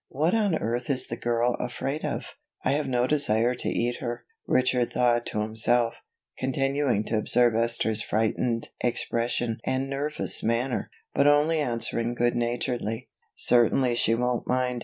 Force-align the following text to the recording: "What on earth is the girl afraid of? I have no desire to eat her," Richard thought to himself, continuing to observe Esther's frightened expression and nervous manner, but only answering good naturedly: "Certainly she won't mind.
"What 0.09 0.33
on 0.33 0.55
earth 0.57 0.89
is 0.89 1.05
the 1.05 1.15
girl 1.15 1.53
afraid 1.59 2.03
of? 2.03 2.33
I 2.65 2.71
have 2.71 2.87
no 2.87 3.05
desire 3.05 3.53
to 3.53 3.69
eat 3.69 3.97
her," 3.97 4.25
Richard 4.47 4.91
thought 4.93 5.27
to 5.27 5.41
himself, 5.41 5.93
continuing 6.39 7.03
to 7.03 7.19
observe 7.19 7.53
Esther's 7.53 8.01
frightened 8.01 8.69
expression 8.83 9.59
and 9.63 9.91
nervous 9.91 10.41
manner, 10.41 10.89
but 11.13 11.27
only 11.27 11.59
answering 11.59 12.15
good 12.15 12.35
naturedly: 12.35 13.09
"Certainly 13.35 13.93
she 13.93 14.15
won't 14.15 14.47
mind. 14.47 14.79